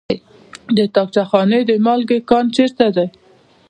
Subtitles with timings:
[0.77, 3.07] د طاقچه خانې د مالګې کان چیرته دی؟